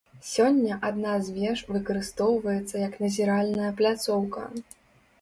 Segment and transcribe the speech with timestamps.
[0.27, 4.53] Сёння адна з веж выкарыстоўваецца як назіральная пляцоўка.